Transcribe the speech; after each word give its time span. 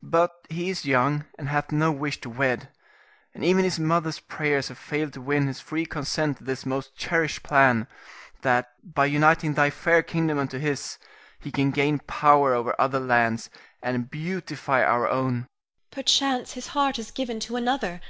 But 0.00 0.32
he 0.48 0.70
is 0.70 0.86
young, 0.86 1.26
and 1.38 1.50
hath 1.50 1.72
no 1.72 1.92
wish 1.92 2.22
to 2.22 2.30
wed, 2.30 2.70
and 3.34 3.44
even 3.44 3.64
his 3.64 3.78
mother's 3.78 4.18
prayers 4.18 4.68
have 4.68 4.78
failed 4.78 5.12
to 5.12 5.20
win 5.20 5.46
his 5.46 5.60
free 5.60 5.84
consent 5.84 6.38
to 6.38 6.44
this 6.44 6.64
most 6.64 6.96
cherished 6.96 7.42
plan, 7.42 7.86
that 8.40 8.68
by 8.82 9.04
uniting 9.04 9.52
thy 9.52 9.68
fair 9.68 10.02
kingdom 10.02 10.38
unto 10.38 10.58
his, 10.58 10.96
he 11.38 11.52
can 11.52 11.70
gain 11.70 11.98
power 11.98 12.54
over 12.54 12.74
other 12.80 12.98
lands 12.98 13.50
and 13.82 14.10
beautify 14.10 14.82
our 14.82 15.06
own. 15.06 15.32
Irene. 15.34 15.48
Perchance 15.90 16.54
his 16.54 16.68
heart 16.68 16.98
is 16.98 17.10
given 17.10 17.38
to 17.40 17.56
another. 17.56 18.00